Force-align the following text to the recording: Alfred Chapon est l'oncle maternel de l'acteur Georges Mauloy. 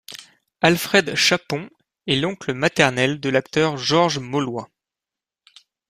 Alfred 0.61 1.13
Chapon 1.13 1.69
est 2.07 2.15
l'oncle 2.15 2.53
maternel 2.55 3.19
de 3.19 3.29
l'acteur 3.29 3.77
Georges 3.77 4.17
Mauloy. 4.17 4.63